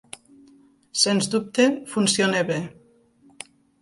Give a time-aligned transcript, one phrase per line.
[1.01, 2.59] Sens dubte, funciona bé.